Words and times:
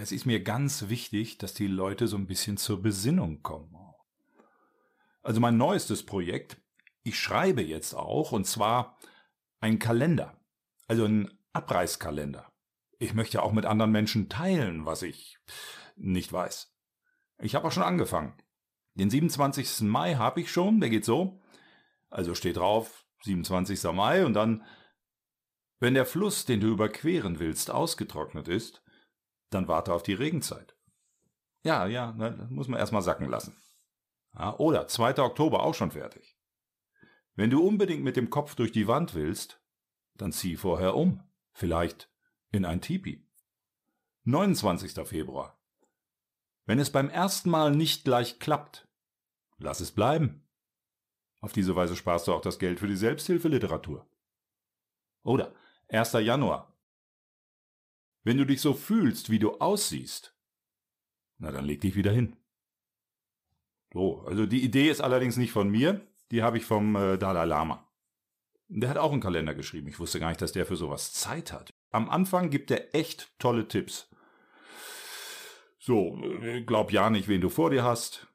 Es 0.00 0.12
ist 0.12 0.26
mir 0.26 0.44
ganz 0.44 0.88
wichtig, 0.88 1.38
dass 1.38 1.54
die 1.54 1.66
Leute 1.66 2.06
so 2.06 2.16
ein 2.16 2.28
bisschen 2.28 2.56
zur 2.56 2.80
Besinnung 2.80 3.42
kommen. 3.42 3.74
Also 5.22 5.40
mein 5.40 5.56
neuestes 5.56 6.06
Projekt, 6.06 6.56
ich 7.02 7.18
schreibe 7.18 7.62
jetzt 7.62 7.94
auch, 7.94 8.30
und 8.30 8.46
zwar 8.46 8.96
ein 9.58 9.80
Kalender, 9.80 10.40
also 10.86 11.04
ein 11.04 11.36
Abreißkalender. 11.52 12.48
Ich 13.00 13.12
möchte 13.12 13.42
auch 13.42 13.50
mit 13.50 13.66
anderen 13.66 13.90
Menschen 13.90 14.28
teilen, 14.28 14.86
was 14.86 15.02
ich 15.02 15.38
nicht 15.96 16.32
weiß. 16.32 16.72
Ich 17.40 17.56
habe 17.56 17.66
auch 17.66 17.72
schon 17.72 17.82
angefangen. 17.82 18.34
Den 18.94 19.10
27. 19.10 19.80
Mai 19.80 20.14
habe 20.14 20.40
ich 20.40 20.52
schon, 20.52 20.80
der 20.80 20.90
geht 20.90 21.04
so. 21.04 21.42
Also 22.08 22.36
steht 22.36 22.56
drauf, 22.56 23.04
27. 23.24 23.82
Mai 23.92 24.24
und 24.24 24.34
dann, 24.34 24.64
wenn 25.80 25.94
der 25.94 26.06
Fluss, 26.06 26.44
den 26.44 26.60
du 26.60 26.68
überqueren 26.68 27.40
willst, 27.40 27.72
ausgetrocknet 27.72 28.46
ist, 28.46 28.80
dann 29.50 29.68
warte 29.68 29.92
auf 29.92 30.02
die 30.02 30.14
Regenzeit. 30.14 30.76
Ja, 31.62 31.86
ja, 31.86 32.12
muss 32.50 32.68
man 32.68 32.78
erstmal 32.78 33.02
sacken 33.02 33.28
lassen. 33.28 33.56
Ja, 34.34 34.56
oder 34.58 34.86
2. 34.86 35.18
Oktober 35.18 35.62
auch 35.62 35.74
schon 35.74 35.90
fertig. 35.90 36.36
Wenn 37.34 37.50
du 37.50 37.66
unbedingt 37.66 38.02
mit 38.02 38.16
dem 38.16 38.30
Kopf 38.30 38.54
durch 38.54 38.72
die 38.72 38.88
Wand 38.88 39.14
willst, 39.14 39.60
dann 40.14 40.32
zieh 40.32 40.56
vorher 40.56 40.94
um. 40.94 41.22
Vielleicht 41.52 42.10
in 42.50 42.64
ein 42.64 42.80
Tipi. 42.80 43.26
29. 44.24 44.92
Februar. 45.06 45.58
Wenn 46.66 46.78
es 46.78 46.92
beim 46.92 47.08
ersten 47.08 47.50
Mal 47.50 47.70
nicht 47.70 48.04
gleich 48.04 48.38
klappt, 48.38 48.88
lass 49.58 49.80
es 49.80 49.90
bleiben. 49.90 50.46
Auf 51.40 51.52
diese 51.52 51.76
Weise 51.76 51.96
sparst 51.96 52.26
du 52.28 52.34
auch 52.34 52.40
das 52.40 52.58
Geld 52.58 52.80
für 52.80 52.88
die 52.88 52.96
Selbsthilfeliteratur. 52.96 54.06
Oder 55.22 55.54
1. 55.88 56.12
Januar. 56.14 56.76
Wenn 58.28 58.36
du 58.36 58.44
dich 58.44 58.60
so 58.60 58.74
fühlst, 58.74 59.30
wie 59.30 59.38
du 59.38 59.52
aussiehst, 59.54 60.36
na 61.38 61.50
dann 61.50 61.64
leg 61.64 61.80
dich 61.80 61.96
wieder 61.96 62.12
hin. 62.12 62.36
So, 63.94 64.20
also 64.26 64.44
die 64.44 64.62
Idee 64.62 64.90
ist 64.90 65.00
allerdings 65.00 65.38
nicht 65.38 65.50
von 65.50 65.70
mir, 65.70 66.06
die 66.30 66.42
habe 66.42 66.58
ich 66.58 66.66
vom 66.66 66.94
äh, 66.94 67.16
Dalai 67.16 67.46
Lama. 67.46 67.90
Der 68.68 68.90
hat 68.90 68.98
auch 68.98 69.12
einen 69.12 69.22
Kalender 69.22 69.54
geschrieben. 69.54 69.88
Ich 69.88 69.98
wusste 69.98 70.20
gar 70.20 70.28
nicht, 70.28 70.42
dass 70.42 70.52
der 70.52 70.66
für 70.66 70.76
sowas 70.76 71.14
Zeit 71.14 71.54
hat. 71.54 71.70
Am 71.90 72.10
Anfang 72.10 72.50
gibt 72.50 72.70
er 72.70 72.94
echt 72.94 73.32
tolle 73.38 73.66
Tipps. 73.66 74.10
So, 75.78 76.22
äh, 76.42 76.60
glaub 76.60 76.92
ja 76.92 77.08
nicht, 77.08 77.28
wen 77.28 77.40
du 77.40 77.48
vor 77.48 77.70
dir 77.70 77.82
hast. 77.82 78.26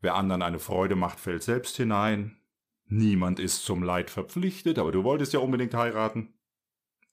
Wer 0.00 0.14
anderen 0.14 0.40
eine 0.40 0.60
Freude 0.60 0.96
macht, 0.96 1.20
fällt 1.20 1.42
selbst 1.42 1.76
hinein. 1.76 2.38
Niemand 2.86 3.38
ist 3.38 3.66
zum 3.66 3.82
Leid 3.82 4.08
verpflichtet, 4.08 4.78
aber 4.78 4.92
du 4.92 5.04
wolltest 5.04 5.34
ja 5.34 5.40
unbedingt 5.40 5.74
heiraten. 5.74 6.32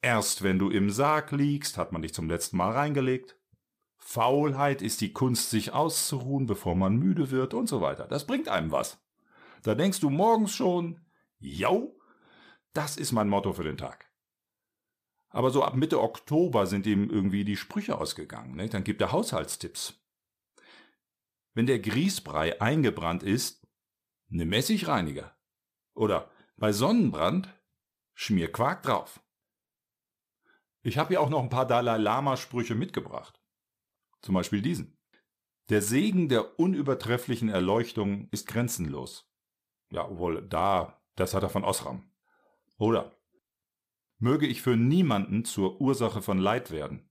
Erst 0.02 0.44
wenn 0.44 0.60
du 0.60 0.70
im 0.70 0.90
Sarg 0.90 1.32
liegst, 1.32 1.78
hat 1.78 1.92
man 1.92 2.02
dich 2.02 2.14
zum 2.14 2.30
letzten 2.30 2.58
Mal 2.58 2.72
reingelegt. 2.72 3.38
Faulheit 3.98 4.82
ist 4.82 5.02
die 5.02 5.12
Kunst, 5.12 5.50
sich 5.50 5.74
auszuruhen, 5.74 6.48
bevor 6.48 6.76
man 6.76 6.96
müde 6.96 7.32
wird 7.32 7.54
und 7.54 7.68
so 7.68 7.82
weiter. 7.82 8.08
Das 8.08 8.26
bringt 8.26 8.48
einem 8.48 8.72
was. 8.72 9.04
Da 9.62 9.76
denkst 9.76 10.00
du 10.00 10.10
morgens 10.10 10.54
schon, 10.54 11.02
jau, 11.38 12.00
das 12.74 12.96
ist 12.98 13.12
mein 13.12 13.28
Motto 13.28 13.54
für 13.54 13.64
den 13.64 13.78
Tag. 13.78 14.10
Aber 15.30 15.52
so 15.52 15.64
ab 15.64 15.76
Mitte 15.76 16.02
Oktober 16.02 16.66
sind 16.66 16.88
ihm 16.88 17.10
irgendwie 17.10 17.44
die 17.44 17.58
Sprüche 17.58 17.98
ausgegangen. 17.98 18.56
Ne? 18.56 18.70
Dann 18.70 18.84
gibt 18.84 19.02
er 19.02 19.12
Haushaltstipps. 19.12 20.02
Wenn 21.54 21.68
der 21.68 21.80
Grießbrei 21.80 22.62
eingebrannt 22.62 23.22
ist, 23.22 23.68
ne 24.30 24.46
Messigreiniger. 24.46 25.36
Oder 25.94 26.32
bei 26.58 26.72
Sonnenbrand 26.72 27.54
schmier 28.14 28.52
Quark 28.52 28.84
drauf. 28.84 29.22
Ich 30.82 30.98
habe 30.98 31.10
hier 31.10 31.22
auch 31.22 31.30
noch 31.30 31.44
ein 31.44 31.50
paar 31.50 31.68
Dalai 31.68 31.98
Lama 31.98 32.38
Sprüche 32.38 32.76
mitgebracht. 32.76 33.42
Zum 34.22 34.36
Beispiel 34.36 34.62
diesen. 34.62 34.98
Der 35.70 35.82
Segen 35.82 36.30
der 36.30 36.60
unübertrefflichen 36.60 37.50
Erleuchtung 37.50 38.28
ist 38.32 38.48
grenzenlos. 38.48 39.30
Ja, 39.92 40.18
wohl 40.18 40.42
da, 40.48 41.02
das 41.16 41.34
hat 41.34 41.44
er 41.44 41.50
von 41.50 41.64
Osram. 41.64 42.12
Oder 42.78 43.16
möge 44.18 44.48
ich 44.48 44.62
für 44.62 44.78
niemanden 44.78 45.46
zur 45.46 45.80
Ursache 45.82 46.22
von 46.22 46.38
Leid 46.38 46.72
werden. 46.72 47.10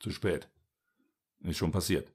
Zu 0.00 0.10
spät. 0.10 0.50
Ist 1.40 1.58
schon 1.58 1.72
passiert. 1.72 2.12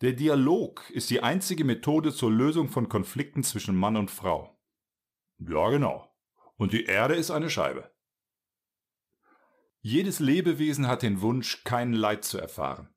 Der 0.00 0.12
Dialog 0.12 0.90
ist 0.90 1.10
die 1.10 1.22
einzige 1.22 1.64
Methode 1.64 2.12
zur 2.12 2.30
Lösung 2.30 2.68
von 2.68 2.88
Konflikten 2.88 3.44
zwischen 3.44 3.76
Mann 3.76 3.96
und 3.96 4.10
Frau. 4.10 4.58
Ja, 5.38 5.70
genau. 5.70 6.08
Und 6.56 6.72
die 6.72 6.84
Erde 6.84 7.14
ist 7.14 7.30
eine 7.30 7.50
Scheibe. 7.50 7.91
Jedes 9.84 10.20
Lebewesen 10.20 10.86
hat 10.86 11.02
den 11.02 11.20
Wunsch, 11.20 11.64
kein 11.64 11.92
Leid 11.92 12.24
zu 12.24 12.38
erfahren. 12.38 12.88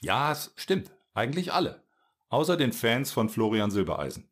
Ja, 0.00 0.32
es 0.32 0.52
stimmt. 0.56 0.90
Eigentlich 1.12 1.52
alle. 1.52 1.86
Außer 2.28 2.56
den 2.56 2.72
Fans 2.72 3.12
von 3.12 3.28
Florian 3.28 3.70
Silbereisen. 3.70 4.30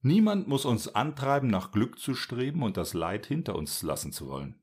Niemand 0.00 0.48
muss 0.48 0.64
uns 0.64 0.92
antreiben, 0.94 1.48
nach 1.48 1.70
Glück 1.70 2.00
zu 2.00 2.16
streben 2.16 2.64
und 2.64 2.76
das 2.76 2.92
Leid 2.92 3.24
hinter 3.26 3.54
uns 3.54 3.82
lassen 3.82 4.12
zu 4.12 4.26
wollen. 4.26 4.60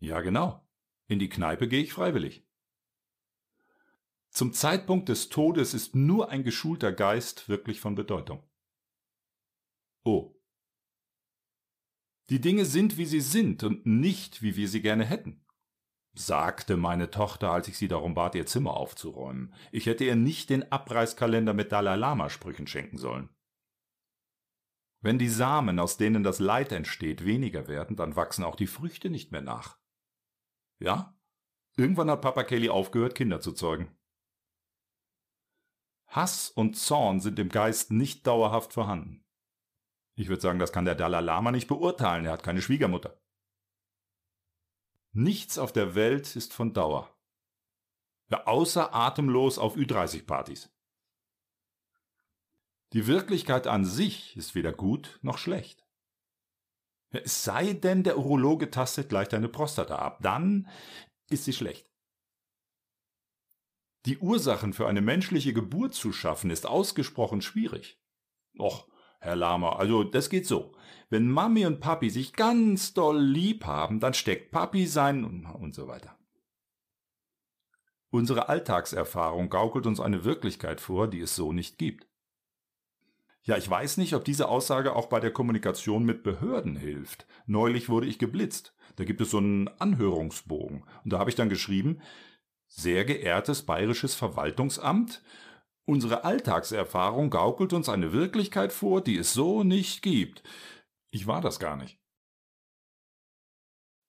Ja, 0.00 0.20
genau. 0.20 0.68
In 1.06 1.18
die 1.18 1.30
Kneipe 1.30 1.66
gehe 1.66 1.82
ich 1.82 1.94
freiwillig. 1.94 2.46
Zum 4.28 4.52
Zeitpunkt 4.52 5.08
des 5.08 5.30
Todes 5.30 5.72
ist 5.72 5.96
nur 5.96 6.28
ein 6.28 6.44
geschulter 6.44 6.92
Geist 6.92 7.48
wirklich 7.48 7.80
von 7.80 7.94
Bedeutung. 7.94 8.42
Oh. 10.04 10.37
Die 12.30 12.40
Dinge 12.40 12.64
sind, 12.64 12.98
wie 12.98 13.06
sie 13.06 13.20
sind 13.20 13.62
und 13.62 13.86
nicht, 13.86 14.42
wie 14.42 14.56
wir 14.56 14.68
sie 14.68 14.82
gerne 14.82 15.04
hätten, 15.04 15.44
sagte 16.12 16.76
meine 16.76 17.10
Tochter, 17.10 17.52
als 17.52 17.68
ich 17.68 17.78
sie 17.78 17.88
darum 17.88 18.14
bat, 18.14 18.34
ihr 18.34 18.44
Zimmer 18.44 18.74
aufzuräumen. 18.74 19.54
Ich 19.72 19.86
hätte 19.86 20.04
ihr 20.04 20.16
nicht 20.16 20.50
den 20.50 20.70
Abreißkalender 20.70 21.54
mit 21.54 21.72
Dalai 21.72 21.96
Lama 21.96 22.28
Sprüchen 22.28 22.66
schenken 22.66 22.98
sollen. 22.98 23.30
Wenn 25.00 25.18
die 25.18 25.28
Samen, 25.28 25.78
aus 25.78 25.96
denen 25.96 26.22
das 26.22 26.40
Leid 26.40 26.72
entsteht, 26.72 27.24
weniger 27.24 27.68
werden, 27.68 27.96
dann 27.96 28.16
wachsen 28.16 28.44
auch 28.44 28.56
die 28.56 28.66
Früchte 28.66 29.10
nicht 29.10 29.30
mehr 29.30 29.42
nach. 29.42 29.78
Ja? 30.80 31.16
Irgendwann 31.76 32.10
hat 32.10 32.20
Papa 32.20 32.42
Kelly 32.42 32.68
aufgehört, 32.68 33.14
Kinder 33.14 33.40
zu 33.40 33.52
zeugen. 33.52 33.96
Hass 36.08 36.50
und 36.50 36.76
Zorn 36.76 37.20
sind 37.20 37.38
im 37.38 37.48
Geist 37.48 37.92
nicht 37.92 38.26
dauerhaft 38.26 38.72
vorhanden. 38.72 39.24
Ich 40.18 40.28
würde 40.28 40.42
sagen, 40.42 40.58
das 40.58 40.72
kann 40.72 40.84
der 40.84 40.96
Dalai 40.96 41.20
Lama 41.20 41.52
nicht 41.52 41.68
beurteilen, 41.68 42.24
er 42.24 42.32
hat 42.32 42.42
keine 42.42 42.60
Schwiegermutter. 42.60 43.16
Nichts 45.12 45.58
auf 45.58 45.72
der 45.72 45.94
Welt 45.94 46.34
ist 46.34 46.52
von 46.52 46.74
Dauer. 46.74 47.16
Ja, 48.28 48.44
außer 48.48 48.92
atemlos 48.92 49.58
auf 49.58 49.76
Ü30-Partys. 49.76 50.70
Die 52.94 53.06
Wirklichkeit 53.06 53.68
an 53.68 53.84
sich 53.84 54.36
ist 54.36 54.56
weder 54.56 54.72
gut 54.72 55.20
noch 55.22 55.38
schlecht. 55.38 55.86
Es 57.10 57.44
sei 57.44 57.74
denn, 57.74 58.02
der 58.02 58.18
Urologe 58.18 58.72
tastet 58.72 59.10
gleich 59.10 59.28
deine 59.28 59.48
Prostata 59.48 59.96
ab, 59.96 60.18
dann 60.20 60.68
ist 61.30 61.44
sie 61.44 61.52
schlecht. 61.52 61.92
Die 64.04 64.18
Ursachen 64.18 64.72
für 64.72 64.88
eine 64.88 65.00
menschliche 65.00 65.52
Geburt 65.52 65.94
zu 65.94 66.12
schaffen, 66.12 66.50
ist 66.50 66.66
ausgesprochen 66.66 67.40
schwierig. 67.40 68.02
Och, 68.58 68.88
Herr 69.18 69.36
Lama, 69.36 69.76
also 69.76 70.04
das 70.04 70.30
geht 70.30 70.46
so. 70.46 70.72
Wenn 71.10 71.30
Mami 71.30 71.66
und 71.66 71.80
Papi 71.80 72.10
sich 72.10 72.34
ganz 72.34 72.94
doll 72.94 73.20
lieb 73.20 73.64
haben, 73.64 74.00
dann 74.00 74.14
steckt 74.14 74.50
Papi 74.50 74.86
sein 74.86 75.24
und, 75.24 75.46
und 75.46 75.74
so 75.74 75.88
weiter. 75.88 76.16
Unsere 78.10 78.48
Alltagserfahrung 78.48 79.50
gaukelt 79.50 79.86
uns 79.86 80.00
eine 80.00 80.24
Wirklichkeit 80.24 80.80
vor, 80.80 81.08
die 81.08 81.20
es 81.20 81.34
so 81.36 81.52
nicht 81.52 81.78
gibt. 81.78 82.06
Ja, 83.42 83.56
ich 83.56 83.68
weiß 83.68 83.96
nicht, 83.96 84.14
ob 84.14 84.24
diese 84.24 84.48
Aussage 84.48 84.94
auch 84.94 85.06
bei 85.06 85.20
der 85.20 85.30
Kommunikation 85.30 86.04
mit 86.04 86.22
Behörden 86.22 86.76
hilft. 86.76 87.26
Neulich 87.46 87.88
wurde 87.88 88.06
ich 88.06 88.18
geblitzt. 88.18 88.74
Da 88.96 89.04
gibt 89.04 89.20
es 89.20 89.30
so 89.30 89.38
einen 89.38 89.68
Anhörungsbogen. 89.78 90.84
Und 91.04 91.12
da 91.12 91.18
habe 91.18 91.30
ich 91.30 91.36
dann 91.36 91.48
geschrieben, 91.48 92.00
sehr 92.66 93.04
geehrtes 93.04 93.62
bayerisches 93.62 94.14
Verwaltungsamt, 94.14 95.22
unsere 95.88 96.24
Alltagserfahrung 96.24 97.30
gaukelt 97.30 97.72
uns 97.72 97.88
eine 97.88 98.12
Wirklichkeit 98.12 98.72
vor, 98.72 99.02
die 99.02 99.16
es 99.16 99.32
so 99.32 99.64
nicht 99.64 100.02
gibt. 100.02 100.42
Ich 101.10 101.26
war 101.26 101.40
das 101.40 101.58
gar 101.58 101.76
nicht. 101.76 101.98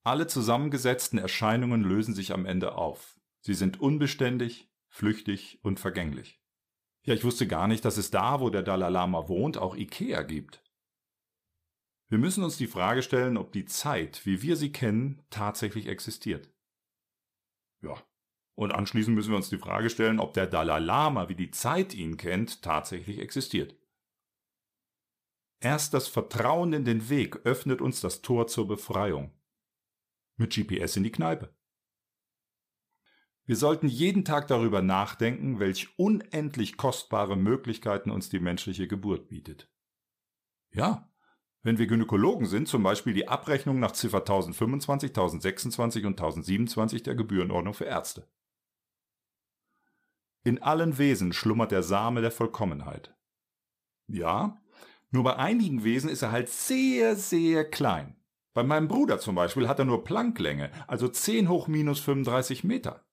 Alle 0.04 0.28
zusammengesetzten 0.28 1.18
Erscheinungen 1.18 1.84
lösen 1.84 2.14
sich 2.14 2.34
am 2.34 2.46
Ende 2.46 2.76
auf. 2.76 3.18
Sie 3.42 3.54
sind 3.54 3.80
unbeständig, 3.80 4.70
flüchtig 4.90 5.60
und 5.64 5.80
vergänglich. 5.80 6.42
Ja, 7.06 7.14
ich 7.14 7.24
wusste 7.24 7.48
gar 7.48 7.68
nicht, 7.68 7.86
dass 7.86 7.98
es 7.98 8.12
da, 8.12 8.42
wo 8.42 8.50
der 8.50 8.64
Dalai 8.64 8.90
Lama 8.90 9.30
wohnt, 9.30 9.58
auch 9.58 9.76
Ikea 9.76 10.24
gibt. 10.24 10.64
Wir 12.10 12.18
müssen 12.18 12.44
uns 12.44 12.58
die 12.58 12.68
Frage 12.68 13.04
stellen, 13.04 13.38
ob 13.38 13.54
die 13.54 13.66
Zeit, 13.66 14.26
wie 14.26 14.42
wir 14.42 14.58
sie 14.58 14.72
kennen, 14.72 15.24
tatsächlich 15.30 15.88
existiert. 15.88 16.52
Ja. 17.82 17.96
Und 18.60 18.74
anschließend 18.74 19.16
müssen 19.16 19.30
wir 19.30 19.38
uns 19.38 19.48
die 19.48 19.58
Frage 19.58 19.90
stellen, 19.90 20.20
ob 20.20 20.34
der 20.34 20.46
Dalai 20.46 20.80
Lama, 20.80 21.30
wie 21.30 21.36
die 21.36 21.50
Zeit 21.50 21.94
ihn 21.94 22.18
kennt, 22.18 22.62
tatsächlich 22.62 23.20
existiert. 23.20 23.78
Erst 25.62 25.94
das 25.94 26.10
Vertrauen 26.10 26.74
in 26.74 26.84
den 26.84 27.08
Weg 27.08 27.38
öffnet 27.46 27.80
uns 27.80 28.02
das 28.02 28.22
Tor 28.22 28.48
zur 28.48 28.68
Befreiung. 28.68 29.32
Mit 30.36 30.54
GPS 30.54 30.98
in 30.98 31.04
die 31.04 31.12
Kneipe. 31.14 31.56
Wir 33.46 33.56
sollten 33.56 33.88
jeden 33.88 34.26
Tag 34.26 34.48
darüber 34.48 34.82
nachdenken, 34.82 35.62
welch 35.62 35.98
unendlich 35.98 36.76
kostbare 36.76 37.38
Möglichkeiten 37.38 38.12
uns 38.12 38.28
die 38.28 38.42
menschliche 38.42 38.90
Geburt 38.90 39.30
bietet. 39.30 39.72
Ja, 40.74 41.10
wenn 41.62 41.78
wir 41.78 41.88
Gynäkologen 41.88 42.46
sind, 42.46 42.68
zum 42.68 42.84
Beispiel 42.84 43.14
die 43.14 43.30
Abrechnung 43.30 43.80
nach 43.80 43.94
Ziffer 43.94 44.20
1025, 44.20 45.12
1026 45.12 46.06
und 46.06 46.20
1027 46.20 47.04
der 47.04 47.16
Gebührenordnung 47.16 47.74
für 47.74 47.86
Ärzte. 47.86 48.28
In 50.50 50.64
allen 50.64 50.98
Wesen 50.98 51.32
schlummert 51.32 51.70
der 51.70 51.84
Same 51.84 52.22
der 52.22 52.32
Vollkommenheit. 52.32 53.16
Ja, 54.08 54.60
nur 55.12 55.24
bei 55.24 55.36
einigen 55.36 55.84
Wesen 55.84 56.10
ist 56.10 56.24
er 56.24 56.32
halt 56.32 56.50
sehr, 56.50 57.16
sehr 57.16 57.70
klein. 57.70 58.16
Bei 58.56 58.64
meinem 58.64 58.88
Bruder 58.88 59.20
zum 59.20 59.36
Beispiel 59.36 59.68
hat 59.68 59.78
er 59.78 59.86
nur 59.86 60.04
Plancklänge, 60.04 60.72
also 60.88 61.08
10 61.08 61.50
hoch 61.50 61.68
minus 61.68 62.00
35 62.00 62.64
Meter. 62.64 63.06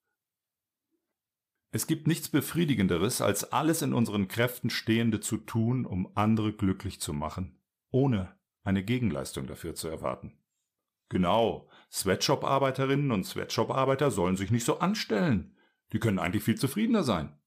Es 1.73 1.87
gibt 1.87 2.07
nichts 2.07 2.31
Befriedigenderes, 2.31 3.21
als 3.21 3.53
alles 3.53 3.83
in 3.83 3.93
unseren 3.93 4.29
Kräften 4.29 4.71
Stehende 4.71 5.21
zu 5.21 5.37
tun, 5.37 5.85
um 5.85 6.11
andere 6.15 6.55
glücklich 6.55 7.03
zu 7.03 7.13
machen, 7.13 7.61
ohne 7.91 8.35
eine 8.63 8.83
Gegenleistung 8.83 9.47
dafür 9.47 9.75
zu 9.75 9.89
erwarten. 9.89 10.39
Genau, 11.11 11.69
Sweatshop-Arbeiterinnen 11.93 13.13
und 13.13 13.25
Sweatshop-Arbeiter 13.25 14.11
sollen 14.11 14.39
sich 14.39 14.51
nicht 14.51 14.65
so 14.65 14.79
anstellen. 14.79 15.56
Die 15.93 15.99
können 15.99 16.19
eigentlich 16.19 16.43
viel 16.43 16.57
zufriedener 16.57 17.03
sein. 17.03 17.39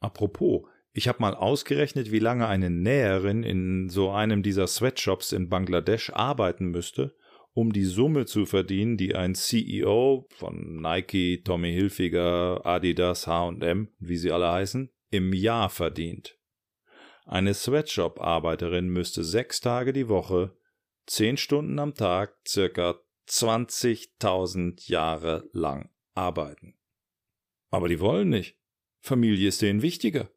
Apropos, 0.00 0.66
ich 0.92 1.08
habe 1.08 1.20
mal 1.20 1.34
ausgerechnet, 1.34 2.10
wie 2.10 2.18
lange 2.18 2.46
eine 2.46 2.70
Näherin 2.70 3.42
in 3.42 3.88
so 3.88 4.10
einem 4.10 4.42
dieser 4.42 4.66
Sweatshops 4.66 5.32
in 5.32 5.48
Bangladesch 5.48 6.10
arbeiten 6.10 6.66
müsste, 6.66 7.14
um 7.52 7.72
die 7.72 7.84
Summe 7.84 8.26
zu 8.26 8.46
verdienen, 8.46 8.96
die 8.96 9.14
ein 9.14 9.34
CEO 9.34 10.26
von 10.30 10.80
Nike, 10.80 11.42
Tommy 11.44 11.72
Hilfiger, 11.72 12.64
Adidas, 12.64 13.26
H&M, 13.26 13.88
wie 13.98 14.16
sie 14.16 14.30
alle 14.30 14.50
heißen, 14.50 14.90
im 15.10 15.32
Jahr 15.32 15.68
verdient. 15.68 16.38
Eine 17.26 17.54
Sweatshop-Arbeiterin 17.54 18.88
müsste 18.88 19.22
sechs 19.24 19.60
Tage 19.60 19.92
die 19.92 20.08
Woche, 20.08 20.56
zehn 21.06 21.36
Stunden 21.36 21.78
am 21.78 21.94
Tag, 21.94 22.36
circa 22.46 23.00
20.000 23.28 24.88
Jahre 24.88 25.48
lang 25.52 25.90
arbeiten. 26.14 26.77
Aber 27.70 27.88
die 27.88 28.00
wollen 28.00 28.30
nicht. 28.30 28.56
Familie 29.00 29.48
ist 29.48 29.62
denen 29.62 29.82
wichtiger. 29.82 30.30